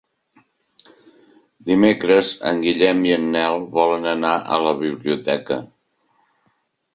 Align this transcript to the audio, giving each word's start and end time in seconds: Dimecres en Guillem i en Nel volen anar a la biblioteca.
Dimecres 1.67 2.31
en 2.51 2.61
Guillem 2.63 3.03
i 3.09 3.13
en 3.17 3.27
Nel 3.35 3.67
volen 3.77 4.09
anar 4.15 4.33
a 4.57 4.59
la 4.65 4.73
biblioteca. 4.81 5.61